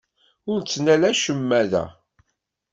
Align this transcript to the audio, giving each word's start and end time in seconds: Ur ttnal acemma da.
Ur 0.51 0.59
ttnal 0.61 1.01
acemma 1.09 1.61
da. 1.71 1.85